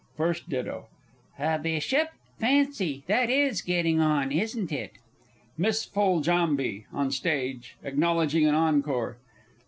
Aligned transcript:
FIRST 0.17 0.49
DITTO. 0.49 0.87
A 1.37 1.59
Bishop? 1.59 2.07
Fancy! 2.39 3.03
That 3.05 3.29
is 3.29 3.61
getting 3.61 3.99
on, 3.99 4.31
isn't 4.31 4.71
it? 4.71 4.93
MISS 5.59 5.85
FOLJAMBE 5.85 6.85
(on 6.91 7.11
Stage, 7.11 7.75
acknowledging 7.83 8.47
an 8.47 8.55
encore). 8.55 9.19